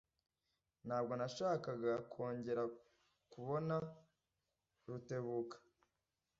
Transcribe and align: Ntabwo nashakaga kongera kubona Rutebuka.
Ntabwo 0.85 1.11
nashakaga 1.19 1.93
kongera 2.11 2.63
kubona 3.31 3.75
Rutebuka. 4.87 5.57